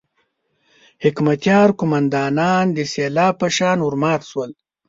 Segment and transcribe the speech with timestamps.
[1.03, 4.51] حکمتیار قوماندانان د سېلاب په شان ورمات شول.